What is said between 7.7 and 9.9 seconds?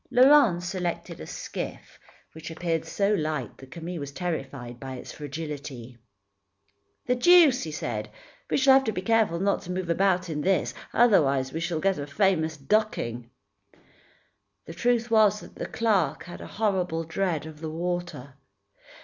said he, "we shall have to be careful not to